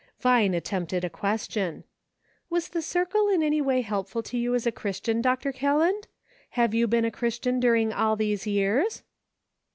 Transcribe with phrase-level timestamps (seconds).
[0.19, 1.83] Vine attempted a question:
[2.49, 5.51] "Was the circle in eny way helpful to you as a Christian, Dr.
[5.51, 6.07] Kelland?
[6.57, 9.03] Have you been a Christian during all these years